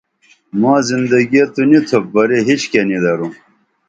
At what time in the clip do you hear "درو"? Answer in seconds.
3.03-3.27